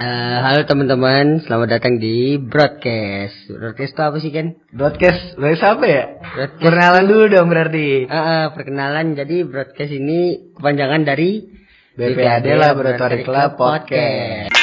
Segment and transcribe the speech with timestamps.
[0.00, 3.52] Eh, halo teman-teman, selamat datang di broadcast.
[3.52, 4.56] Broadcast itu apa sih kan?
[4.72, 6.04] Broadcast, broadcast apa ya?
[6.24, 8.08] Broadcast Perkenalan dulu dong berarti.
[8.08, 9.12] Eh, eh, perkenalan.
[9.12, 11.44] Jadi broadcast ini kepanjangan dari
[12.00, 14.59] BPAD Laboratory Club Podcast.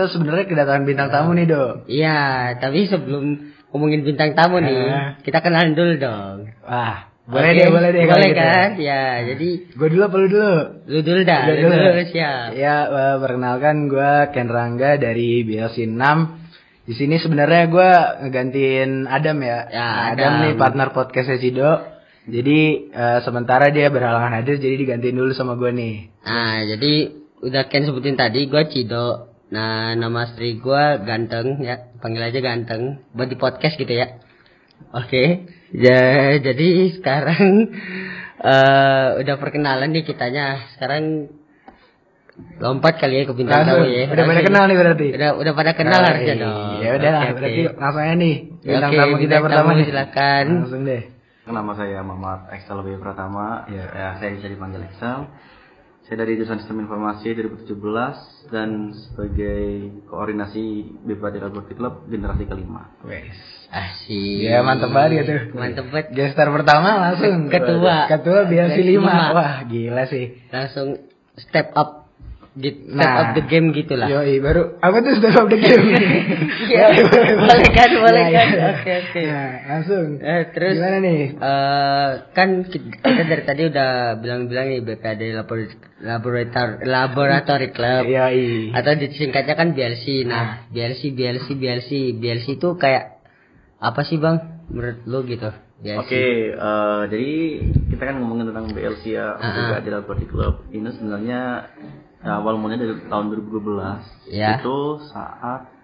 [0.00, 1.84] Kita sebenarnya kedatangan bintang tamu nih, Do.
[1.84, 2.20] Iya,
[2.56, 5.08] tapi sebelum ngomongin bintang tamu nih, Eh.
[5.20, 6.48] kita kenalin dulu dong.
[6.64, 8.04] Wah, boleh Oke, deh, boleh deh.
[8.08, 8.40] Boleh gitu.
[8.40, 8.68] kan?
[8.80, 10.52] Ya, jadi Gue dulu apa lu dulu?
[10.88, 11.76] lu dulu dah, lu dulu.
[11.76, 12.56] dulu siap.
[12.56, 12.88] Ya,
[13.20, 16.88] perkenalkan gue Ken Rangga dari BLC 6.
[16.88, 17.90] Di sini sebenarnya gue
[18.24, 19.68] ngegantiin Adam ya.
[19.68, 20.16] Ya, Adam.
[20.16, 20.32] Adam.
[20.48, 21.72] nih partner podcastnya Cido.
[22.24, 25.96] Jadi eh, sementara dia berhalangan hadir, jadi digantiin dulu sama gue nih.
[26.24, 26.92] Nah, jadi
[27.40, 29.29] udah Ken sebutin tadi, gua Cido.
[29.50, 33.02] Nah, nama istri gua Ganteng ya, panggil aja Ganteng.
[33.10, 34.22] Buat di podcast gitu ya.
[34.94, 35.50] Oke.
[35.70, 37.74] Ya, jadi sekarang
[38.50, 40.70] eh udah perkenalan nih kitanya.
[40.74, 41.28] Sekarang
[42.56, 44.08] lompat kali ya ke bintang tamu ya.
[44.08, 45.06] udah pada kenal nih berarti.
[45.12, 46.42] Udah udah pada kenal Oh, harusnya iya.
[46.46, 46.70] dong.
[46.80, 48.34] Ya udah lah, Oke, berarti aja nih.
[48.64, 49.86] Bintang Oke, tamu kita bintang pertama tamu, nih.
[49.90, 50.44] silakan.
[50.64, 51.02] Langsung deh.
[51.50, 53.66] Nama saya Muhammad Excel W Pratama.
[53.66, 53.84] Iya.
[53.90, 55.18] Ya, saya bisa dipanggil Excel.
[56.08, 62.90] Saya dari jurusan Sistem Informasi 2017 dan sebagai koordinasi BPAD Laboratory Club generasi kelima.
[63.06, 63.36] Wes.
[63.70, 64.48] Asik.
[64.48, 65.40] Ya mantep banget ya tuh.
[65.54, 66.06] Mantep banget.
[66.16, 68.10] Gestar pertama langsung Ketua.
[68.10, 68.80] Ketua 5.
[68.82, 69.16] lima.
[69.36, 70.40] Wah, gila sih.
[70.50, 70.98] Langsung
[71.38, 71.99] step up
[72.52, 73.20] gitu, step Nah.
[73.22, 74.06] up the game gitulah.
[74.06, 75.86] Yoi, baru apa tuh step up the game?
[76.70, 76.86] Iya,
[77.34, 78.48] boleh kan, boleh kan.
[78.72, 79.22] Oke, oke.
[79.24, 80.06] Nah, langsung.
[80.18, 81.20] Eh, terus Gimana nih?
[81.32, 88.70] eh, kan ki- kita dari tadi udah bilang-bilang nih BPAD Labor- Laborator Laboratory Club Yoi.
[88.70, 90.22] atau disingkatnya kan BLC.
[90.24, 93.18] Nah, BLC BLC BLC BLC itu kayak
[93.78, 94.38] apa sih bang
[94.68, 95.50] menurut lu gitu?
[95.76, 95.98] BLC.
[95.98, 97.30] Oke, eh, jadi
[97.88, 100.54] kita kan ngomongin tentang BLC ya, Ah, BPAD Laboratory Club.
[100.68, 101.40] Ini sebenarnya
[102.24, 104.32] ya, awal mulanya dari tahun 2012.
[104.32, 104.60] Ya.
[104.60, 105.80] Itu saat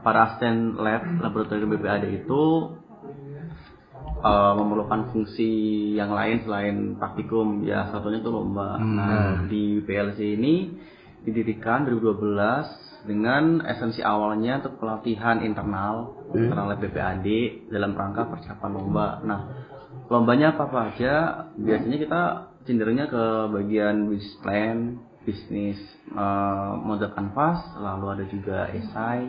[0.00, 2.42] para asisten lab laboratorium BPAD itu
[4.24, 5.50] eh, memerlukan fungsi
[5.96, 8.80] yang lain selain praktikum ya satunya itu lomba.
[8.80, 10.72] Nah di PLC ini
[11.20, 17.28] didirikan 2012 dengan esensi awalnya untuk pelatihan internal internal lab BPAD
[17.68, 19.20] dalam rangka persiapan lomba.
[19.24, 19.40] Nah
[20.08, 21.14] lombanya apa, apa aja?
[21.60, 22.22] Biasanya kita
[22.64, 25.78] cenderungnya ke bagian business plan, bisnis
[26.10, 29.28] eh, model canvas, lalu ada juga esai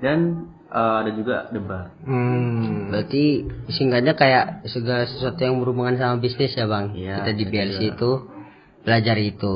[0.00, 1.92] dan eh, ada juga debat.
[2.04, 2.92] Hmm.
[2.92, 6.92] Berarti singkatnya kayak segala sesuatu yang berhubungan sama bisnis ya bang.
[6.96, 7.90] Iya, kita di BLC juga.
[7.92, 8.10] itu
[8.86, 9.54] belajar itu.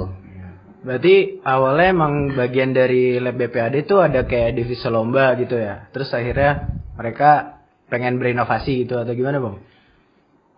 [0.81, 5.93] Berarti awalnya emang bagian dari lab BPAD itu ada kayak divisi lomba gitu ya.
[5.93, 7.61] Terus akhirnya mereka
[7.93, 9.61] pengen berinovasi gitu atau gimana, Bang?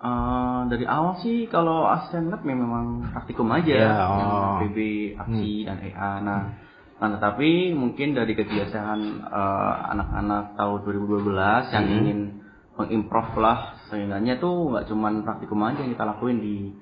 [0.02, 4.58] Eh, dari awal sih kalau asisten lab ya memang praktikum aja, yang oh.
[4.66, 4.78] PB,
[5.14, 6.10] APSI dan EA.
[6.26, 6.40] Nah,
[6.98, 12.18] nah, tetapi mungkin dari kebiasaan eh, anak-anak tahun 2012 yang ingin
[12.74, 16.74] mengimprove lah, sehingga tuh nggak cuman praktikum aja yang kita lakuin di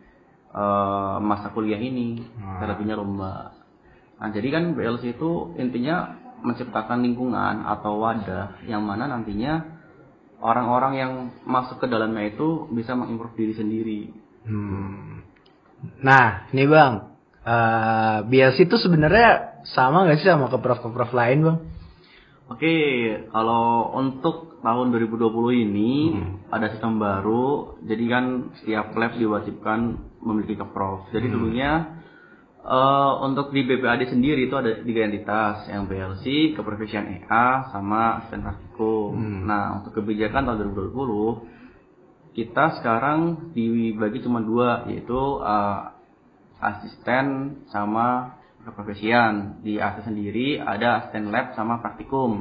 [0.56, 2.24] eh, masa kuliah ini,
[2.56, 3.52] terlebihnya lomba.
[4.16, 9.69] Nah, jadi kan BLC itu intinya menciptakan lingkungan atau wadah yang mana nantinya
[10.40, 11.12] orang-orang yang
[11.44, 14.00] masuk ke dalamnya itu bisa mengimprove diri sendiri.
[14.48, 15.24] Hmm.
[16.00, 21.58] Nah, nih Bang, eh BLC itu sebenarnya sama nggak sih sama ke prof-prof lain, Bang?
[22.50, 22.74] Oke,
[23.30, 25.92] kalau untuk tahun 2020 ini
[26.50, 28.24] ada sistem baru, jadi kan
[28.58, 29.78] setiap lab diwajibkan
[30.20, 31.08] memiliki keprof.
[31.14, 31.99] Jadi dulunya
[32.70, 38.46] eh, untuk di BPAD sendiri itu ada tiga entitas, yang BLC, keprofesian EA, sama asisten
[38.46, 39.18] praktikum.
[39.50, 41.58] Nah, untuk kebijakan tahun 2020
[42.30, 45.80] kita sekarang dibagi cuma dua, yaitu eh,
[46.62, 47.26] asisten
[47.74, 49.64] sama keprofesian.
[49.66, 52.38] Di asisten sendiri ada asisten lab sama praktikum.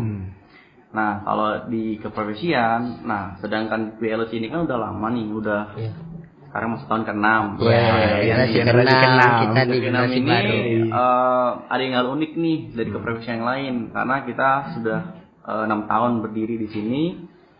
[0.90, 6.09] Nah, kalau di keprofesian, nah sedangkan PLC ini kan udah lama nih, udah Iya.
[6.50, 7.28] Sekarang masuk tahun ke-6.
[7.62, 9.42] Ya, iya, generasi generasi keenam keenam.
[9.46, 10.58] kita di generasi ini baru.
[10.90, 15.00] eh, ada yang hal unik nih dari keprofesian yang lain karena kita sudah
[15.46, 17.02] eh, enam tahun berdiri di sini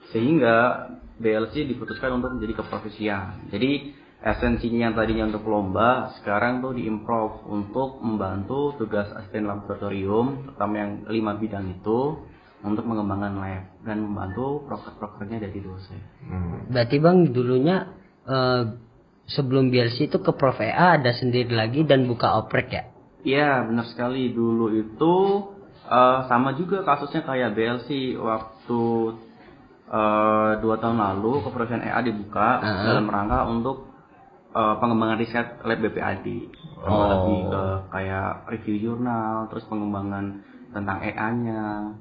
[0.10, 0.58] sehingga
[1.20, 3.54] BLC diputuskan untuk menjadi keprofesian.
[3.54, 10.74] Jadi esensinya yang tadinya untuk lomba sekarang tuh diimprove untuk membantu tugas asisten laboratorium terutama
[10.76, 12.20] yang lima bidang itu
[12.60, 16.00] untuk mengembangkan lab dan membantu proker-prokernya dari dosen.
[16.68, 17.99] Berarti bang dulunya
[18.30, 18.64] eh,
[19.28, 22.84] sebelum BLC itu ke Prof EA ada sendiri lagi dan buka oprek ya.
[23.20, 25.16] Iya benar sekali dulu itu
[25.84, 28.82] eh, sama juga kasusnya kayak BLC waktu
[29.90, 32.86] eh, dua tahun lalu keprofesian EA dibuka Uh-huh.
[32.88, 33.78] dalam rangka untuk
[34.52, 36.28] eh, pengembangan riset lab BPAD
[36.80, 37.04] Oh.
[37.04, 40.40] lebih ke kayak review jurnal terus pengembangan
[40.72, 41.92] tentang EA-nya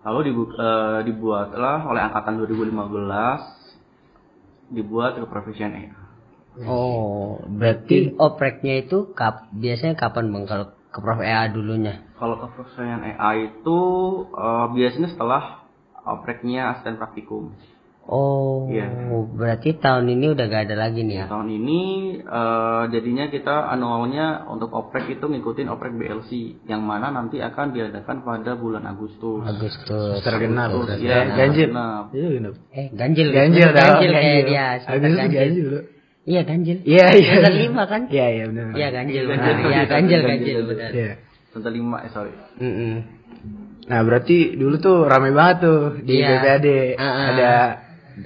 [0.00, 3.59] lalu dibu- eh, dibuatlah oleh angkatan 2015
[4.70, 6.00] dibuat keprofesian EA
[6.66, 12.02] Oh, berarti opreknya itu kap biasanya kapan bang kalau ke Prof EA dulunya?
[12.18, 13.78] Kalau keprofesian EA itu
[14.34, 15.62] eh, biasanya setelah
[16.04, 17.54] opreknya asisten praktikum.
[18.02, 18.90] Oh, Iya.
[19.30, 21.26] berarti tahun ini udah gak ada lagi nih ya?
[21.28, 21.80] Tahun ini
[22.18, 26.30] eh, jadinya kita anualnya untuk oprek itu ngikutin oprek BLC
[26.64, 29.44] yang mana nanti akan diadakan pada bulan Agustus.
[29.44, 30.18] Agustus.
[30.20, 30.74] Tergenap.
[30.74, 31.70] Agustus, ya, Eh, ganjil.
[32.10, 32.54] Iya, genap.
[32.72, 33.28] Eh, ganjil.
[33.30, 34.66] Ganjil, ganjil, ganjil, kayak dia.
[34.80, 35.38] semester Agustus ganjil.
[35.38, 35.68] ganjil.
[36.20, 36.76] Iya, ganjil.
[36.82, 37.30] Iya, iya.
[37.30, 38.02] Semester lima kan?
[38.10, 38.64] Iya, iya benar.
[38.74, 39.22] Iya, ganjil.
[39.22, 39.54] Ganjil, benar.
[39.54, 40.60] Iya, ganjil, ganjil, ganjil, ganjil, ganjil.
[40.66, 40.90] benar.
[40.90, 41.12] Iya.
[41.50, 42.32] Semester lima, eh sorry.
[42.58, 42.94] Mm-mm.
[43.86, 46.26] Nah, berarti dulu tuh rame banget tuh di Iya.
[46.38, 46.66] BPAD.
[46.94, 47.26] Ah-ah.
[47.28, 47.52] Ada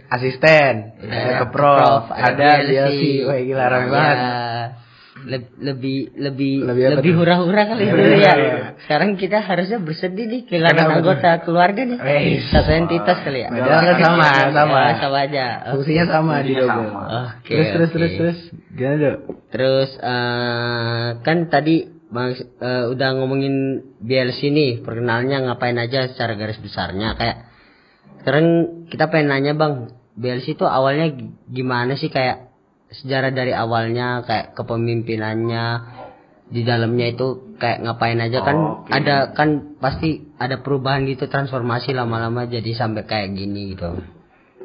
[0.07, 3.01] asisten, ada Ada keprof, prof, ada DLC.
[3.25, 3.91] Wah, gila rame Iya.
[3.91, 4.19] banget.
[5.25, 8.35] Leb- lebih lebih Lebih lebih, hura-hura kali Iya, dulu iya, ya.
[8.35, 8.55] iya.
[8.83, 11.99] Sekarang kita harusnya bersedih nih kehilangan Kenapa anggota keluarga nih.
[12.03, 12.43] Wih.
[12.51, 13.49] Satu entitas kali ya.
[13.49, 14.81] Padahal kan sama, sama.
[14.83, 15.47] Ya, sama aja.
[15.73, 16.69] Fungsinya sama di double.
[16.69, 17.03] sama.
[17.31, 17.95] Oke, terus, terus, oke.
[17.95, 18.39] terus, terus.
[18.75, 19.17] Gimana, Dok?
[19.49, 21.77] Terus eh, kan tadi
[22.11, 23.55] Bang eh, udah ngomongin
[23.99, 27.37] BLC nih, perkenalnya ngapain aja secara garis besarnya kayak
[28.25, 28.47] sekarang
[28.89, 32.49] kita pengen nanya Bang, BLC itu awalnya gi- gimana sih kayak
[32.89, 35.65] sejarah dari awalnya kayak kepemimpinannya
[36.49, 38.91] di dalamnya itu kayak ngapain aja kan Oke.
[38.97, 44.01] ada kan pasti ada perubahan gitu transformasi lama-lama jadi sampai kayak gini gitu.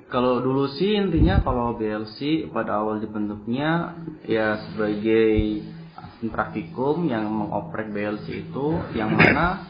[0.08, 5.62] Kalau dulu sih intinya kalau BLC pada awal dibentuknya ya sebagai
[6.28, 8.68] praktikum yang mengoprek BLC itu
[8.98, 9.69] yang mana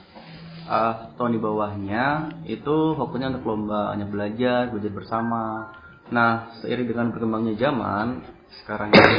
[0.70, 2.06] eh, tahun di bawahnya
[2.46, 5.74] itu fokusnya untuk lomba hanya belajar, belajar bersama.
[6.14, 8.26] Nah, seiring dengan berkembangnya zaman,
[8.62, 9.18] sekarang itu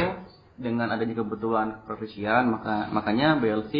[0.59, 3.73] dengan adanya kebutuhan profesian, maka makanya BLC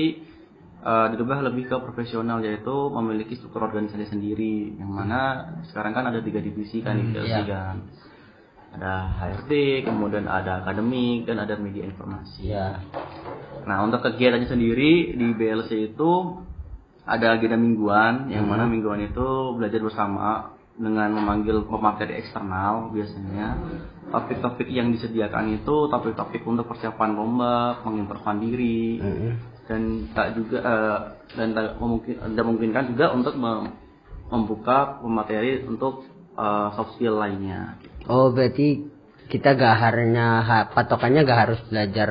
[0.81, 6.19] eh, dirubah lebih ke profesional yaitu memiliki struktur organisasi sendiri yang mana sekarang kan ada
[6.19, 7.45] tiga divisi kan di BLC iya.
[7.45, 7.77] kan
[8.71, 12.79] ada HRD kemudian ada akademik dan ada media informasi Ya.
[13.67, 16.11] nah untuk kegiatannya sendiri di BLC itu
[17.01, 19.27] ada agenda mingguan yang mana mingguan itu
[19.57, 23.47] belajar bersama dengan memanggil pemateri eksternal biasanya
[24.11, 29.01] topik-topik yang disediakan itu topik-topik untuk persiapan lomba mengintervan diri
[29.69, 29.81] dan
[30.13, 30.99] tak juga eh,
[31.37, 33.71] dan tak memungkin dan memungkinkan juga untuk mem-
[34.31, 36.05] membuka pemateri untuk
[36.35, 37.77] eh, soft skill lainnya.
[38.09, 38.83] Oh berarti
[39.31, 42.09] kita gak hanya ha- patokannya gak harus belajar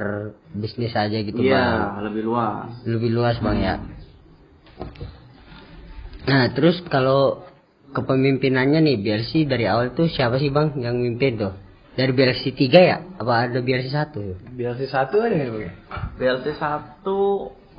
[0.57, 1.53] bisnis aja gitu bang.
[1.53, 2.69] Iya, lebih luas.
[2.89, 3.75] Lebih luas bang ya.
[6.31, 7.43] Nah terus kalau
[7.91, 11.51] kepemimpinannya nih BLC dari awal tuh siapa sih bang yang mimpin tuh?
[11.99, 13.03] Dari BLC 3 ya?
[13.19, 14.55] Apa ada BLC 1?
[14.55, 15.75] BLC satu ada nggak, Bang?
[16.23, 17.03] BLC 1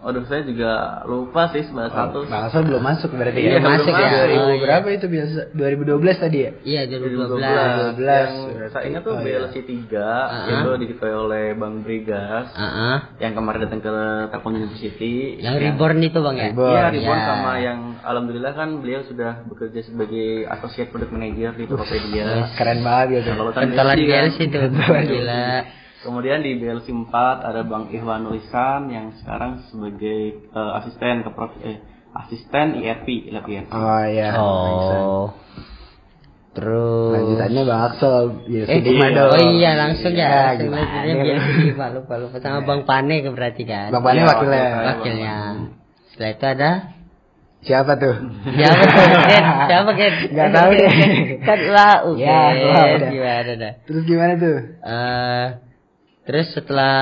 [0.01, 0.71] Aduh saya juga
[1.05, 2.25] lupa sih sebelas satu.
[2.25, 3.61] Bangsa belum masuk berarti Iya, ya.
[3.61, 4.09] masuk ya.
[4.09, 4.61] Dari Oh, iya.
[4.65, 5.39] berapa itu biasa?
[5.53, 6.51] 2012 tadi ya?
[6.65, 7.37] Iya 2012.
[7.37, 8.33] 2012 yang
[8.73, 9.45] saya ingat tuh Oh, iya.
[9.45, 13.13] BLC 3 itu diketuai oleh Bang Brigas ah.
[13.21, 13.93] yang kemarin datang ke
[14.33, 16.47] Telkom University Yang reborn itu bang ya?
[16.49, 16.73] Reborn.
[16.73, 17.27] Iya, Ribon Iya.
[17.29, 22.49] sama yang alhamdulillah kan beliau sudah bekerja sebagai associate product manager di Tokopedia.
[22.57, 23.37] Keren banget gitu.
[23.37, 24.65] Kalau kan Pentolan BLC tuh.
[24.65, 25.45] Gila.
[26.01, 31.53] Kemudian di BLC 4 ada Bang Ihwan Nulisan yang sekarang sebagai eh, asisten ke prof
[31.61, 31.77] eh
[32.11, 33.69] asisten IRP, lab IRP.
[33.69, 34.29] Oh iya.
[34.35, 35.25] Oh.
[36.51, 37.15] Terus.
[37.15, 38.17] Lanjutannya Bang Axel.
[38.49, 39.23] Ya, Eh, Mado.
[39.29, 40.83] oh iya langsung ya, langsung gimana?
[40.83, 41.37] lanjutnya biar
[41.69, 43.87] lupa lupa lupa sama Bang Pane berarti kan.
[43.93, 44.63] Bang Pane Iya, wakilnya.
[44.67, 44.85] wakil.
[44.89, 45.35] wakilnya.
[46.11, 46.71] Setelah itu ada
[47.61, 48.15] Siapa tuh?
[48.57, 49.05] siapa tuh?
[49.29, 49.45] Ken?
[49.69, 50.13] Siapa Ken?
[50.33, 50.89] Nggak tahu deh.
[51.45, 52.17] Kan lah, oke.
[52.17, 53.09] Ya, wah, udah.
[53.13, 53.73] Gimana dah?
[53.85, 54.57] Terus gimana tuh?
[54.81, 55.45] Eh,
[56.21, 56.95] terus setelah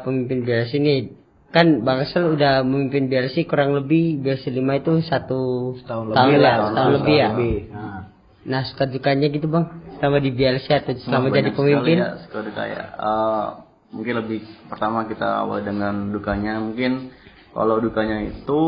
[0.00, 1.12] pemimpin BLC ini
[1.52, 5.40] kan Bang Sel udah memimpin BLC kurang lebih BLC 5 itu satu
[5.84, 7.28] Setahun tahun lebih ya, lah, setahun lebih ya.
[7.28, 7.56] lebih.
[7.68, 8.00] Nah.
[8.42, 11.94] Nah, suka dukanya gitu Bang, selama di BLC atau selama jadi pemimpin?
[11.94, 12.82] sekali ya, suka duka ya.
[12.96, 13.46] Eh,
[13.92, 17.12] mungkin lebih pertama kita awal dengan dukanya mungkin
[17.52, 18.60] kalau dukanya itu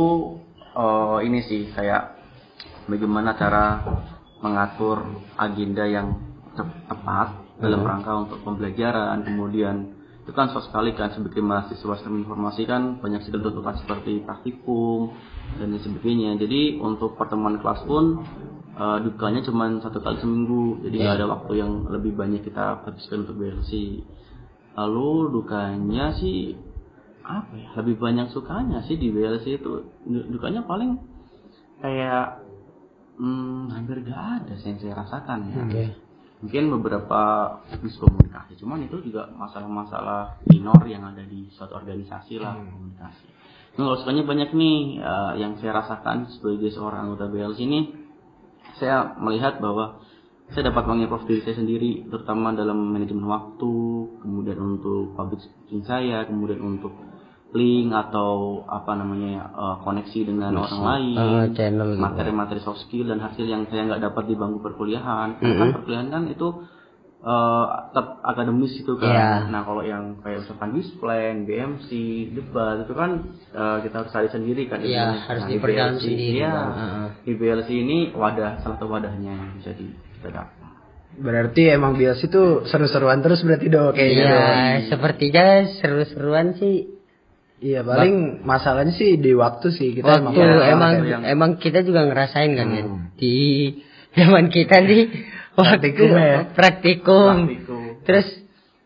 [0.76, 2.20] eh, ini sih kayak
[2.86, 3.80] bagaimana cara
[4.44, 5.08] mengatur
[5.40, 6.20] agenda yang
[6.52, 9.94] tep- tepat dalam rangka untuk pembelajaran kemudian
[10.24, 15.12] itu kan susah sekali kan sebagai mahasiswa sistem informasi kan banyak sekali tuntutan seperti praktikum
[15.60, 16.40] dan sebagainya.
[16.40, 18.24] Jadi untuk pertemuan kelas pun
[18.72, 20.80] eh, dukanya cuma satu kali seminggu.
[20.80, 24.00] Jadi nggak ada waktu yang lebih banyak kita habiskan untuk BLC
[24.74, 26.58] lalu dukanya sih
[27.22, 29.92] apa ya lebih banyak sukanya sih di BLC itu.
[30.08, 30.98] Du- dukanya paling
[31.84, 32.40] kayak
[33.20, 35.56] hmm, hampir gak ada sih yang saya rasakan ya.
[35.68, 35.84] Oke.
[36.44, 37.20] Mungkin beberapa
[37.80, 43.26] miskomunikasi cuman itu juga masalah-masalah minor yang ada di suatu organisasi lah komunikasi.
[43.74, 47.80] Nah, kalau sukanya banyak nih eh, yang saya rasakan sebagai seorang anggota BLC ini
[48.76, 50.04] saya melihat bahwa
[50.52, 53.72] saya dapat mengimprove diri saya sendiri terutama dalam manajemen waktu
[54.20, 56.92] kemudian untuk public speaking saya kemudian untuk
[57.54, 58.30] link atau
[58.64, 62.02] apa namanya eh, koneksi dengan orang lain Eh, channel gitu.
[62.02, 66.08] materi-materi soft skill dan hasil yang saya nggak dapat di bangku perkuliahan karena kan perkuliahan
[66.08, 66.48] kan itu
[67.22, 69.30] eh, tetap akademis itu kan Iya.
[69.48, 71.88] nah kalau yang kayak misalkan displan BMC
[72.32, 73.10] debat itu kan
[73.48, 75.22] eh, kita harus cari sendiri kan Iya, ilmunya.
[75.24, 76.52] harus Nah, di diperdalam BLC, sendiri, iya.
[76.52, 77.06] Heeh.
[77.22, 80.62] di BLC ini wadah salah satu wadahnya yang bisa di kita dapat
[81.14, 84.18] Berarti emang bias itu seru-seruan terus berarti dong kayaknya.
[84.18, 84.58] Iya, dong.
[84.90, 85.46] sepertiga
[85.78, 86.93] seru-seruan sih.
[87.64, 92.04] Iya, paling masalahnya sih di waktu sih kita Waktu emang emang yang- emang kita juga
[92.04, 92.76] ngerasain kan Hmm.
[92.76, 93.34] kan di
[94.12, 95.02] zaman kita nih
[95.56, 96.38] waktu Praktikum ya?
[96.52, 97.34] praktikum.
[97.40, 97.82] Praktikum.
[98.04, 98.28] Terus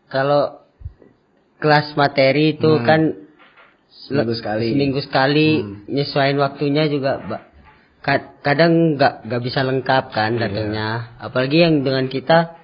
[0.07, 0.63] kalau
[1.57, 2.85] kelas materi itu Hmm.
[2.87, 3.01] kan
[3.89, 4.65] Seminggu sekali.
[4.65, 4.73] Hmm.
[4.73, 5.47] seminggu sekali
[5.85, 7.19] nyesuaiin waktunya juga
[8.39, 10.47] kadang nggak nggak bisa lengkap kan Iya.
[10.47, 12.55] datangnya apalagi yang dengan kita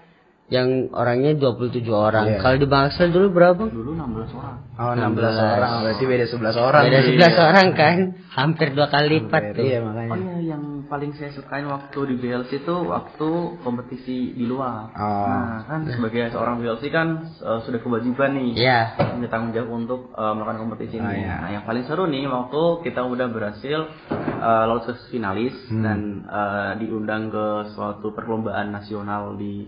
[0.46, 2.38] yang orangnya 27 orang Iya.
[2.38, 6.84] kalau di Bangsal dulu berapa dulu 16 orang Oh, 16 orang, berarti beda 11 orang.
[6.86, 7.08] beda Iya.
[7.32, 7.96] 11 orang kan
[8.30, 10.20] hampir dua kali lipat tuh Iya, Oh makanya.
[10.20, 13.30] iya, yang paling saya sukain waktu di BLC itu waktu
[13.64, 14.92] kompetisi di luar.
[14.94, 15.26] Oh.
[15.26, 18.52] Nah, kan sebagai seorang BLC kan eh, sudah kewajiban nih.
[18.54, 18.80] Iya.
[19.16, 21.24] Punya tanggung jawab untuk eh, melakukan kompetisi Oh, ini.
[21.24, 21.36] iya.
[21.40, 23.80] Nah, yang paling seru nih waktu kita udah berhasil
[24.20, 25.82] eh, lolos ke finalis Hmm.
[25.82, 29.66] dan eh, diundang ke suatu perlombaan nasional di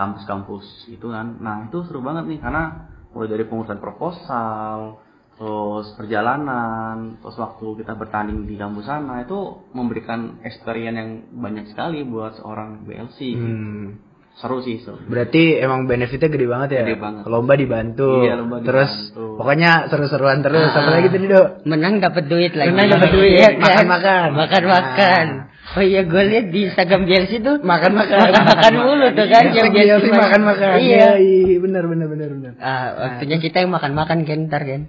[0.00, 1.36] kampus-kampus itu kan.
[1.44, 5.04] Nah, itu seru banget nih karena mulai dari pengurusan proposal,
[5.36, 12.00] terus perjalanan, terus waktu kita bertanding di kampus sana itu memberikan experience yang banyak sekali
[12.08, 13.18] buat seorang BLC.
[13.36, 14.00] Hmm.
[14.40, 14.96] Seru sih, seru.
[15.04, 16.82] Berarti emang benefitnya gede banget ya.
[16.88, 17.22] Gede banget.
[17.28, 18.24] Lomba dibantu.
[18.24, 19.36] Iya, lomba Terus dibantu.
[19.36, 20.70] pokoknya seru-seruan terus.
[20.72, 20.80] Ah.
[20.80, 21.48] Apa lagi tadi, Dok?
[21.68, 23.36] menang dapat duit lagi Menang dapat duit.
[23.36, 23.84] Iya kan?
[23.84, 24.28] Makan-makan.
[24.32, 28.16] makan-makan oh iya gue lihat di Instagram BLC tuh Makan-makan.
[28.52, 30.68] makan mulu tuh kan Yang Yang biasa makan-makan.
[30.78, 32.52] iya iya, benar benar benar benar.
[32.58, 34.82] ah waktunya kita yang makan-makan kan ntar kan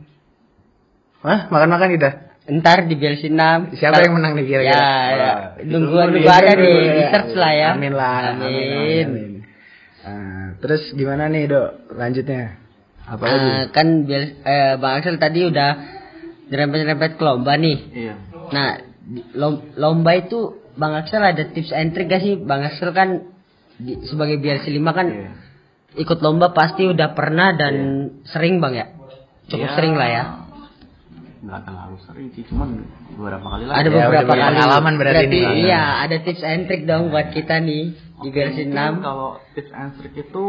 [1.22, 1.40] Hah?
[1.48, 2.10] Makan-makan kita?
[2.52, 4.74] ntar di BLC 6 Siapa yang menang nih kira-kira?
[4.74, 5.32] ya, ya.
[5.62, 8.14] nunggu nunggu di- ada di, dulu di search lah ya Amin lah.
[8.34, 9.10] amin,
[10.02, 11.94] Nah, terus gimana nih, Dok?
[11.94, 12.58] Lanjutnya.
[13.06, 13.46] Apa lagi?
[13.46, 15.70] Ah, kan eh, Bang Axel tadi udah
[16.50, 18.14] nyerempet-nyerempet ke lomba nih Iya.
[18.50, 18.70] Nah,
[19.78, 22.36] lomba itu Bang Axel ada tips and trick gak sih?
[22.38, 23.32] Bang Axel kan
[23.76, 25.32] di- sebagai BLC 5 kan Iya.
[25.98, 27.76] ikut lomba pasti udah pernah dan
[28.24, 28.88] sering Bang ya?
[29.46, 29.76] Cukup Iya.
[29.76, 30.24] sering lah ya.
[31.42, 33.74] Nggak terlalu sering sih, cuman beberapa kali lah.
[33.76, 34.42] Ada Ya, beberapa kali.
[34.46, 35.46] pengalaman berarti nih.
[35.66, 37.84] Iya, ada tips and trick dong buat kita nih
[38.22, 39.02] di BLC Mungkin 6.
[39.02, 40.46] Kalau tips and trick itu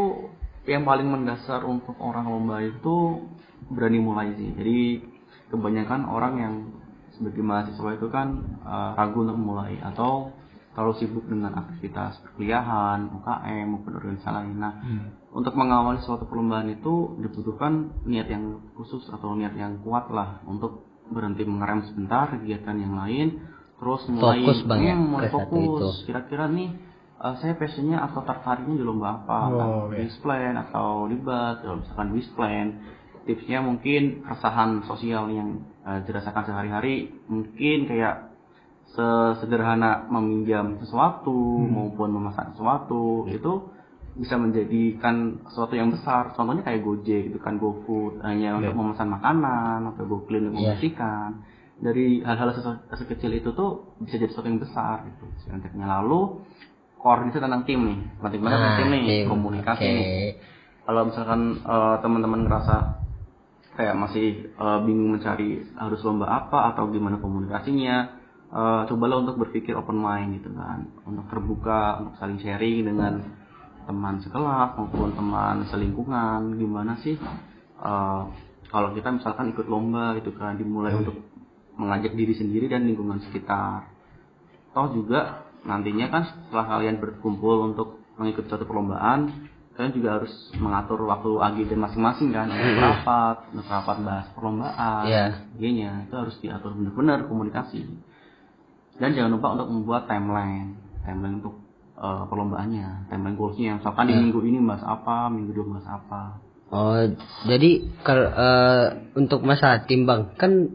[0.63, 3.25] yang paling mendasar untuk orang lomba itu
[3.67, 4.53] berani mulai sih.
[4.53, 4.79] Jadi
[5.49, 6.55] kebanyakan orang yang
[7.23, 8.29] sebagai mahasiswa itu kan
[8.61, 10.35] eh, ragu untuk mulai atau
[10.73, 14.57] terlalu sibuk dengan aktivitas perkuliahan, UKM maupun organisasi lain.
[14.57, 14.73] Nah,
[15.31, 20.89] untuk mengawali suatu perlombaan itu dibutuhkan niat yang khusus atau niat yang kuat lah untuk
[21.13, 23.45] berhenti mengerem sebentar kegiatan yang lain,
[23.77, 24.65] terus mulai Fokus,
[24.97, 25.61] Hmm, mulai ke satu fokus.
[25.61, 25.89] itu.
[26.09, 26.69] Kira-kira nih
[27.21, 29.39] eh, saya passionnya atau tertariknya di lomba apa?
[29.45, 29.97] Oh, Entah oke.
[30.01, 32.67] Displan atau debat, kalau misalkan displan.
[33.23, 36.95] Tipsnya mungkin keresahan sosial yang eh, dirasakan sehari-hari,
[37.27, 38.33] mungkin kayak
[38.93, 43.73] sesederhana meminjam sesuatu maupun memesan sesuatu itu
[44.13, 46.37] bisa menjadikan sesuatu yang besar.
[46.37, 50.77] Contohnya kayak Gojek gitu kan GoFood hanya untuk memesan makanan atau GoClean untuk Iya.
[50.77, 51.29] membersihkan.
[51.83, 55.25] Dari hal-hal se- sekecil itu tuh bisa jadi sesuatu yang besar gitu.
[55.43, 56.45] Selanjutnya lalu
[57.01, 57.99] koordinasi tentang tim nih.
[58.21, 59.25] Penting banget Nah, tim nih, tim.
[59.27, 59.97] komunikasi Oke.
[59.97, 60.07] nih.
[60.85, 62.77] Kalau misalkan eh, teman-teman ngerasa
[63.73, 67.97] kayak masih eh, bingung mencari harus lomba apa atau gimana komunikasinya,
[68.53, 73.23] eh, cobalah untuk berpikir open mind gitu kan, untuk terbuka, untuk saling sharing dengan
[73.83, 77.17] teman sekelas maupun teman selingkungan, gimana sih
[77.81, 78.23] eh,
[78.73, 81.21] kalau kita misalkan ikut lomba gitu kan, dimulai untuk
[81.77, 83.89] mengajak diri sendiri dan lingkungan sekitar.
[84.73, 91.01] Toh juga nantinya kan setelah kalian berkumpul untuk mengikuti suatu perlombaan, kalian juga harus mengatur
[91.09, 95.25] waktu agenda masing-masing kan, untuk rapat, rapat bahas perlombaan, Iya.
[95.49, 95.91] sebagainya.
[96.09, 97.89] Itu harus diatur benar-benar komunikasi.
[99.01, 100.77] Dan jangan lupa untuk membuat timeline,
[101.09, 101.57] timeline untuk
[101.97, 103.81] eh, perlombaannya, timeline goalsnya.
[103.81, 106.23] Misalkan di minggu ini bahas apa, minggu dua bahas apa.
[106.73, 107.05] Oh,
[107.49, 107.71] jadi
[108.05, 108.87] kalau eh,
[109.17, 110.69] untuk masalah tim bang, kan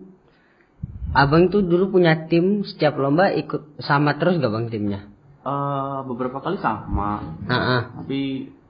[1.14, 5.00] abang tuh dulu punya tim setiap lomba ikut sama terus gak bang timnya?
[5.46, 7.82] Eh, beberapa kali sama, Heeh.
[7.96, 8.22] tapi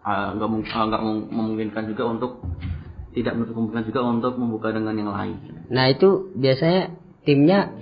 [0.08, 2.32] nggak eh, nggak mem- memungkinkan juga untuk
[3.12, 5.36] tidak menutup kemungkinan juga untuk membuka dengan yang lain.
[5.74, 6.94] Nah itu biasanya
[7.26, 7.74] timnya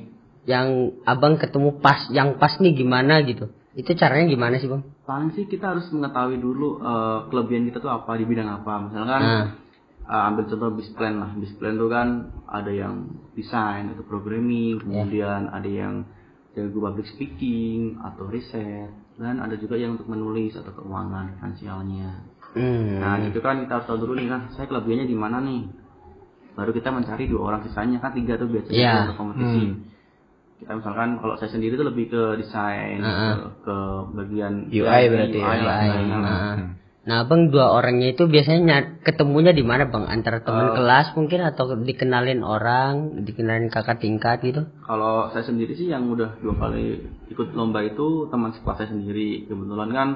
[0.46, 3.52] yang abang ketemu pas, yang pas nih gimana gitu?
[3.76, 4.82] Itu caranya gimana sih bang?
[5.04, 8.74] Paling sih kita harus mengetahui dulu eh, kelebihan kita tuh apa di bidang apa.
[8.90, 9.46] Misalkan Nah.
[10.06, 11.30] eh, ambil contoh bisplan lah.
[11.36, 12.08] Bisplan tuh kan
[12.48, 16.08] ada yang desain atau programming, kemudian ada yang
[16.56, 22.12] jago public speaking atau riset, dan ada juga yang untuk menulis atau keuangan finansialnya.
[22.56, 23.00] Hmm.
[23.00, 25.64] Nah itu kan kita harus tahu dulu nih kan, saya kelebihannya di mana nih.
[26.56, 28.94] Baru kita mencari dua orang sisanya kan tiga tuh biasanya Iya.
[29.12, 29.64] untuk kompetisi.
[30.56, 33.34] Kita misalkan kalau saya sendiri tuh lebih ke desain, Heeh.
[33.36, 33.78] ke, ke
[34.16, 35.84] bagian UI berarti ya, UI, lah, UI.
[35.84, 36.32] desainnya lah.
[36.32, 36.68] Nah,
[37.06, 40.10] nah abang dua orangnya itu biasanya ny- ketemunya di mana bang?
[40.10, 44.66] Antara teman kelas mungkin atau dikenalin orang, dikenalin kakak tingkat gitu?
[44.82, 49.46] Kalau saya sendiri sih yang udah dua kali ikut lomba itu teman sekelas saya sendiri.
[49.46, 50.10] Kebetulan kan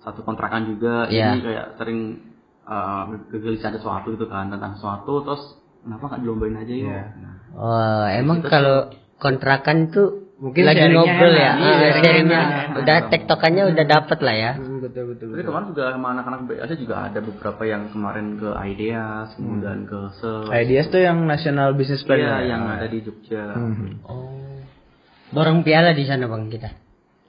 [0.00, 1.36] satu kontrakan juga, Iya.
[1.36, 2.00] jadi kayak sering
[2.64, 5.42] uh, kegelisahan sesuatu gitu kan tentang sesuatu, terus
[5.84, 6.88] kenapa nggak dilombain aja yuk?
[6.88, 7.04] Iya.
[7.20, 8.88] Nah, Wah, emang kalau
[9.20, 12.80] kontrakan tuh Mungkin lagi ngobrol ya, Iya, Ah, sharingnya enak.
[12.80, 14.52] udah tektokannya udah dapet lah ya.
[14.56, 15.26] Hmm, betul betul.
[15.30, 19.98] Tapi kemarin juga sama anak-anak BAS juga ada beberapa yang kemarin ke Ideas, kemudian ke
[20.16, 20.32] Se.
[20.50, 22.38] Ideas tuh yang National Business Plan Iya, ya?
[22.50, 23.44] yang ada di Jogja.
[23.54, 24.02] Hmm.
[24.04, 24.58] Oh,
[25.30, 26.70] borong piala di sana bang kita.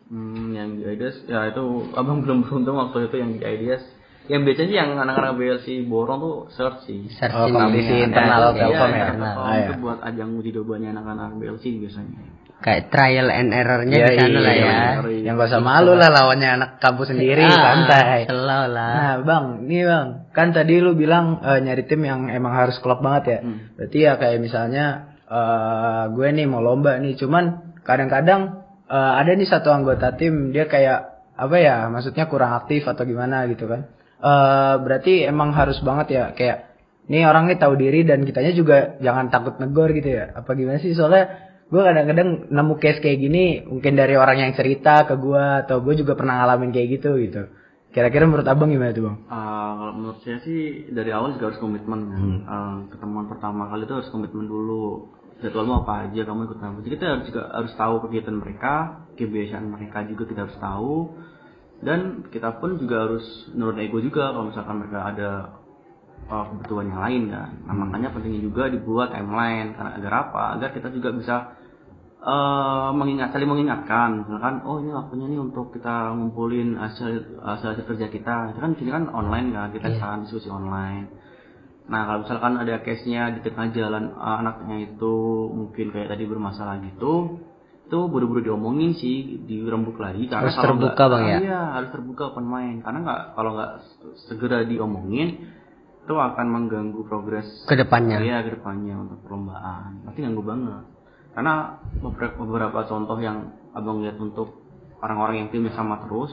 [0.08, 1.64] Hmm, yang di Ideas, ya itu
[1.94, 3.84] abang belum beruntung waktu itu yang di Ideas.
[4.26, 7.10] Yang biasanya sih yang anak-anak BLC borong tuh search sih.
[7.18, 8.06] Searching Oh, kompetisi ya.
[8.06, 9.02] internal Iya, Telkom iya, ya?
[9.10, 9.36] internal.
[9.36, 9.78] Ah, itu ya.
[9.82, 12.22] buat ajang uji cobanya anak-anak BLC biasanya.
[12.62, 14.80] Kayak trial and errornya Iya, di sana lah iya, ya.
[15.02, 15.22] iya.
[15.26, 18.30] Yang gak usah malu lah lawannya anak kampus sendiri, Ah, santai.
[18.30, 18.94] Selalu lah.
[18.94, 23.02] Nah bang, nih bang, kan tadi lu bilang eh, nyari tim yang emang harus klop
[23.02, 23.40] banget ya.
[23.42, 23.58] Hmm.
[23.82, 24.86] Berarti ya kayak misalnya
[25.26, 30.70] eh gue nih mau lomba nih, cuman kadang-kadang eh, ada nih satu anggota tim dia
[30.70, 33.90] kayak apa ya, maksudnya kurang aktif atau gimana gitu kan.
[34.22, 36.70] Eh berarti emang harus banget ya kayak
[37.10, 40.30] nih orang nih tahu diri dan kitanya juga jangan takut negor gitu ya.
[40.38, 45.08] Apa gimana sih soalnya gue kadang-kadang nemu case kayak gini mungkin dari orang yang cerita
[45.08, 47.48] ke gue atau gue juga pernah ngalamin kayak gitu gitu.
[47.92, 49.18] Kira-kira menurut abang gimana tuh bang?
[49.28, 52.24] Ah, kalau menurut saya sih dari awal juga harus komitmen kan.
[52.48, 55.12] Ah, ketemuan pertama kali itu harus komitmen dulu.
[55.44, 56.80] Jadwalmu apa aja kamu ikut apa.
[56.84, 58.74] Jadi kita harus juga harus tahu kegiatan mereka,
[59.20, 60.96] kebiasaan mereka juga kita harus tahu.
[61.82, 62.00] Dan
[62.32, 65.30] kita pun juga harus nurut ego juga kalau misalkan mereka ada
[66.32, 67.50] uh, kebutuhan yang lain kan.
[67.68, 70.44] Nah, makanya pentingnya juga dibuat timeline karena agar apa?
[70.56, 71.36] Agar kita juga bisa
[72.22, 77.86] eh mengingat saling mengingatkan misalkan oh ini waktunya nih untuk kita ngumpulin hasil hasil, hasil
[77.90, 81.10] kerja kita itu kan sini kan online kan kita kan diskusi online
[81.90, 85.14] nah kalau misalkan ada case nya di tengah jalan eh, anaknya itu
[85.50, 87.42] mungkin kayak tadi bermasalah gitu
[87.90, 91.38] itu buru-buru diomongin sih dirembuk lagi karena Harus kalau terbuka, nggak- Bang, ya?
[91.42, 93.72] iya harus terbuka open mind karena nggak kalau nggak
[94.30, 95.58] segera diomongin
[96.06, 98.22] itu akan mengganggu progres Ke depannya.
[98.22, 100.06] Iya ke depannya untuk perlombaan.
[100.06, 101.01] Pasti ganggu banget.
[101.32, 104.62] Karena beberapa, beberapa contoh yang abang lihat untuk
[105.00, 106.32] orang-orang yang timnya sama terus,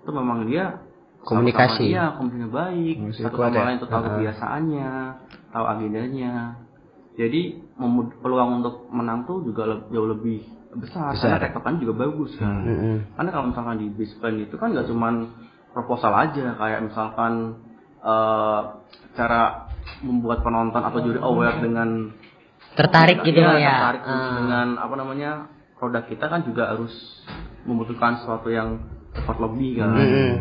[0.00, 0.80] itu memang dia
[1.20, 1.92] Komunikasi.
[1.92, 2.94] Iya, komunikasinya baik.
[2.96, 3.64] Komunikasi Satu sama ya?
[3.68, 4.90] lain itu tahu kebiasaannya,
[5.52, 6.34] tahu agendanya.
[7.20, 7.40] Jadi
[8.24, 10.40] peluang untuk menang tuh juga le- jauh lebih
[10.80, 11.36] besar, Besar.
[11.36, 12.64] karena tektokan juga bagus kan.
[12.64, 12.96] Mm-mm.
[13.20, 15.14] Karena kalau misalkan di Bispan itu kan nggak cuman
[15.76, 17.32] proposal aja, kayak misalkan
[18.00, 18.60] eh,
[19.12, 19.68] cara
[20.00, 22.16] membuat penonton atau juri aware dengan
[22.74, 23.74] Tertarik gitu Iya, bang ya.
[23.74, 24.30] tertarik Ah.
[24.38, 25.30] dengan apa namanya
[25.74, 26.92] produk kita kan juga harus
[27.64, 28.78] membutuhkan sesuatu yang
[29.12, 29.88] cepat lebih kan.
[29.90, 30.32] Mm-mm.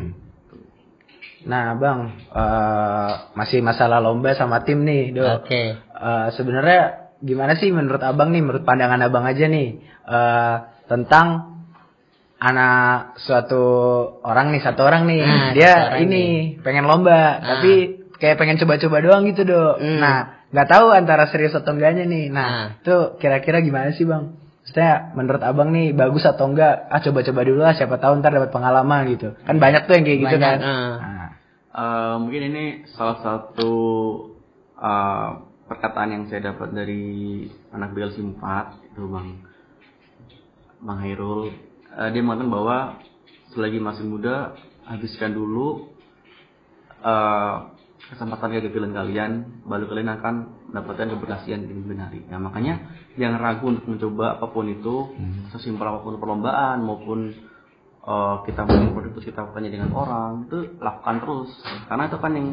[1.39, 5.23] Nah bang, eh, masih masalah lomba sama tim nih, do.
[5.39, 5.79] Oke.
[5.79, 10.55] Eh, Sebenarnya gimana sih menurut abang nih, menurut pandangan abang aja nih eh,
[10.87, 11.59] tentang
[12.39, 13.63] anak suatu
[14.23, 16.23] orang nih, satu orang nih, Nah, dia orang ini
[16.59, 19.75] pengen lomba, tapi kayak pengen coba-coba doang gitu do.
[19.75, 19.99] Hmm.
[19.99, 22.25] Nah, nggak tahu antara serius atau enggaknya nih.
[22.27, 22.67] Nah, Nah.
[22.81, 24.33] itu kira-kira gimana sih bang?
[24.59, 26.89] Maksudnya menurut abang nih bagus atau enggak?
[26.89, 29.33] Ah coba-coba dulu lah, siapa tahu ntar dapat pengalaman gitu.
[29.41, 30.59] Kan banyak tuh yang kayak gitu Banyak, kan.
[30.61, 30.95] ah.
[30.99, 31.27] Nah,
[31.69, 33.71] Eh, mungkin ini salah satu
[34.75, 35.29] eh,
[35.65, 39.29] perkataan yang saya dapat dari anak BLC 4 itu bang
[40.81, 41.53] Bang Hairul.
[41.93, 42.77] Eh, dia mengatakan bahwa
[43.51, 45.93] selagi masih muda habiskan dulu
[46.99, 47.55] eh,
[48.09, 49.31] kesempatan kegagalan kalian,
[49.69, 50.33] baru kalian akan
[50.73, 52.19] mendapatkan keberhasilan di kemudian hari.
[52.25, 52.81] Nah, makanya
[53.21, 55.13] jangan ragu untuk mencoba apa pun itu,
[55.53, 57.29] sesimpel apa pun perlombaan maupun
[58.01, 61.49] eh, kita bikin produk terus kita tanya dengan orang itu lakukan terus.
[61.85, 62.47] Karena itu kan yang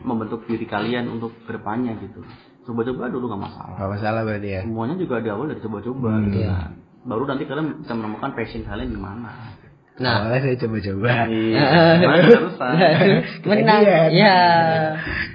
[0.00, 2.24] membentuk diri kalian untuk ke depannya gitu.
[2.64, 3.76] Coba-coba dulu nggak masalah.
[3.76, 4.60] Gak masalah berarti ya.
[4.64, 6.40] semuanya juga di awal dari coba-coba gitu.
[6.48, 6.72] Kan.
[7.04, 9.60] baru nanti kalian bisa menemukan passion kalian di mana
[9.94, 11.12] Nah, Awalnya saya coba-coba.
[11.30, 11.62] Iya,
[13.46, 13.82] menang.
[13.82, 14.08] Kejadian.
[14.10, 14.38] Ya.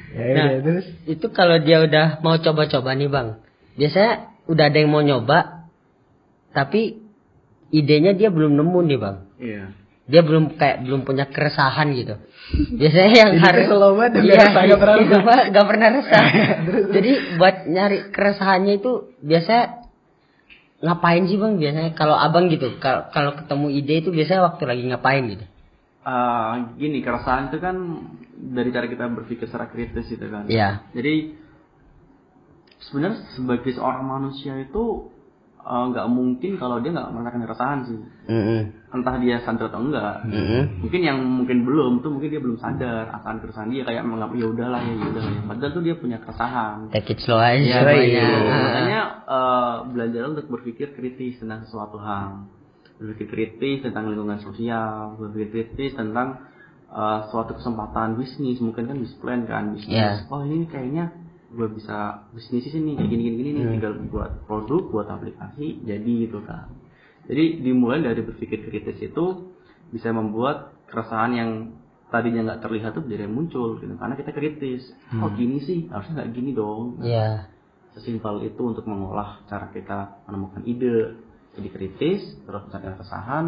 [0.10, 0.86] Ya Nah, terus.
[1.08, 3.40] itu kalau dia udah mau coba-coba nih bang,
[3.78, 4.14] biasanya
[4.52, 5.70] udah ada yang mau nyoba,
[6.52, 7.00] tapi
[7.70, 9.18] idenya dia belum nemu nih bang.
[9.40, 9.64] iya
[10.10, 12.18] Dia belum kayak belum punya keresahan gitu.
[12.74, 15.22] Biasanya yang Jadi harus kesel banget, iya, nggak pernah resah.
[15.22, 16.24] Pak, nggak pernah resah.
[16.90, 18.92] Jadi buat nyari keresahannya itu
[19.22, 19.64] biasanya
[20.80, 24.84] ngapain sih bang biasanya kalau abang gitu kalau kalau ketemu ide itu biasanya waktu lagi
[24.88, 25.46] ngapain gitu
[26.00, 27.76] Eh, gini keresahan itu kan
[28.34, 30.88] dari cara kita berpikir secara kritis gitu kan Iya.
[30.96, 31.36] jadi
[32.80, 35.12] sebenarnya sebagai seorang manusia itu
[35.60, 38.00] eh, nggak mungkin kalau dia nggak merasakan keresahan sih
[38.32, 38.62] Mm-mm.
[38.90, 40.26] Entah dia sadar atau enggak.
[40.26, 40.82] Mm-mm.
[40.82, 44.46] mungkin yang mungkin belum tuh mungkin dia belum sadar akan keresahan dia kayak menganggap ya
[44.50, 45.30] udahlah ya udahlah.
[45.30, 46.76] Ya padahal tuh dia punya keresahan.
[46.90, 48.26] Take it slow aja Ya, iya.
[48.26, 48.62] Ah.
[48.66, 49.02] makanya.
[49.30, 52.50] Eh, belajar untuk berpikir kritis tentang sesuatu hal.
[52.98, 56.42] Berpikir kritis tentang lingkungan sosial berpikir kritis tentang
[56.90, 58.58] eh, suatu kesempatan bisnis.
[58.58, 59.94] Mungkin kan bisnis plan kan bisnis.
[59.94, 60.26] Iya.
[60.34, 61.14] oh ini kayaknya
[61.50, 63.50] gue bisa bisnis sini kayak gini gini gini.
[63.54, 66.70] Nih tinggal buat produk buat aplikasi jadi gitu kan
[67.30, 69.54] jadi dimulai dari berpikir kritis itu
[69.94, 71.50] bisa membuat keresahan yang
[72.10, 73.94] tadinya nggak terlihat tuh jadi muncul gitu.
[74.02, 74.82] Karena kita kritis.
[75.22, 77.06] Oh gini sih harusnya nggak gini dong.
[77.06, 77.54] Iya.
[77.90, 81.22] sesimpel itu untuk mengolah cara kita menemukan ide.
[81.58, 83.46] Jadi kritis terus mencari keresahan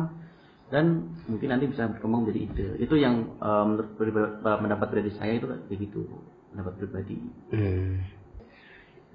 [0.73, 2.67] dan mungkin nanti bisa berkembang menjadi ide.
[2.85, 6.05] Itu yang eh, menurut pribadi- pendapat pribadi saya itu kayak gitu
[6.53, 7.17] pendapat pribadi.
[7.49, 8.05] Hmm.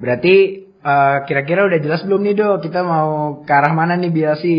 [0.03, 2.57] Berarti eh, kira-kira udah jelas belum nih dok?
[2.63, 3.09] Kita mau
[3.43, 4.57] ke arah mana nih biasi?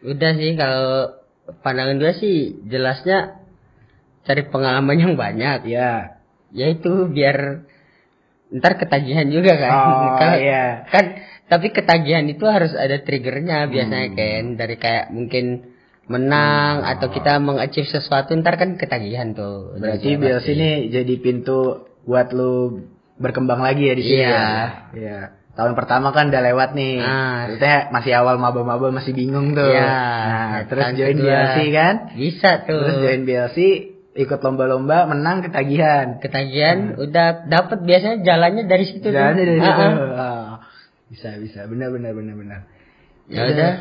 [0.00, 1.14] Udah sih kalau
[1.60, 3.42] pandangan gue sih jelasnya
[4.22, 5.66] cari pengalaman yang banyak.
[5.66, 6.20] Ya.
[6.50, 7.66] Ya itu biar
[8.50, 9.72] ntar ketagihan juga kan.
[9.72, 10.84] Oh, Kalau- iya.
[10.86, 11.04] Kan
[11.46, 15.74] tapi ketagihan itu harus ada triggernya biasanya kan dari kayak mungkin
[16.06, 19.74] menang atau kita mengachieve sesuatu ntar kan ketagihan tuh.
[19.78, 20.54] Berarti pasti.
[20.54, 22.82] nih jadi pintu buat lu
[23.16, 24.30] berkembang lagi ya di sini Iya.
[24.30, 24.66] ya.
[24.94, 25.20] Iya.
[25.50, 26.96] Tahun pertama kan udah lewat nih.
[26.98, 27.50] Ah.
[27.50, 29.66] Maksudnya masih awal maba-maba masih bingung tuh.
[29.66, 29.82] Iya.
[29.82, 31.26] Nah, terus join kedua.
[31.26, 31.94] BLC kan?
[32.14, 32.80] Bisa tuh.
[32.80, 33.58] Terus join BLC,
[34.14, 36.18] ikut lomba-lomba, menang ketagihan.
[36.18, 39.12] ketagihan udah dapat biasanya jalannya dari situ tuh.
[39.12, 39.82] Jalannya dari Ah, situ.
[39.82, 39.92] ah.
[40.16, 40.50] Ah.
[41.10, 41.60] Bisa, bisa.
[41.66, 42.60] Benar, benar, benar, benar.
[43.26, 43.72] Ya udah,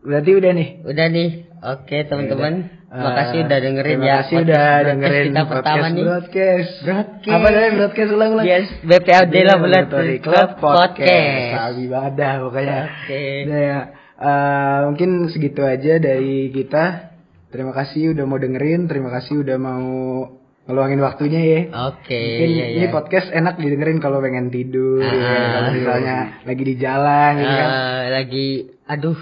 [0.00, 0.68] Berarti udah nih.
[0.84, 1.30] udah nih.
[1.64, 4.14] Oke teman-teman, Eh, makasih udah dengerin terima ya.
[4.14, 6.04] kasih podcast- udah dengerin kita pertama nih.
[6.06, 6.72] Broadcast.
[6.86, 7.34] Broadcast.
[7.34, 8.46] Apa namanya broadcast ulang ulang?
[8.46, 11.50] Yes, BPLD Laboratory Club Podcast.
[11.58, 12.78] Sabi banget dah pokoknya.
[12.86, 13.24] Oke.
[13.50, 13.80] Nah, ya.
[14.14, 17.12] Eh, mungkin segitu aja dari kita.
[17.50, 19.86] Terima kasih udah mau dengerin, terima kasih udah mau
[20.64, 21.60] ngeluangin waktunya ya.
[21.92, 22.18] Oke.
[22.18, 22.94] Mungkin iya, ini iya.
[22.94, 25.12] podcast enak didengerin kalau pengen tidur, ya.
[25.12, 25.48] Ah.
[25.54, 27.68] kalau misalnya lagi di jalan, gitu kan.
[27.70, 28.48] Eh, lagi,
[28.88, 29.18] aduh,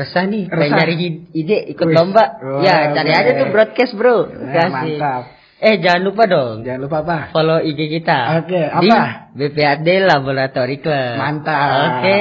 [0.00, 0.48] resah nih.
[0.48, 0.76] Pengen Resah.
[0.80, 0.94] nyari
[1.30, 1.94] ide ikut Wih.
[1.94, 2.24] lomba.
[2.40, 3.36] Wah, ya cari aja boleh.
[3.36, 4.16] tuh broadcast bro.
[4.26, 4.72] Nah, Kasih.
[4.72, 5.22] mantap.
[5.60, 6.64] Eh jangan lupa dong.
[6.64, 7.16] Jangan lupa apa?
[7.30, 8.40] Follow IG kita.
[8.40, 9.28] Oke, Di apa?
[9.30, 11.14] BPAD Laboratory Club.
[11.14, 11.68] Mantap.
[12.00, 12.18] Oke.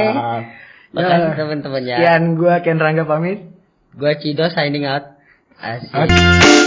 [0.89, 1.37] Makasih Ya.
[1.37, 1.97] teman-teman ya.
[1.97, 3.47] Sekian gua Ken Rangga pamit.
[3.95, 5.15] Gua Cido signing out.
[5.55, 5.87] Asik.
[5.89, 6.58] Oke.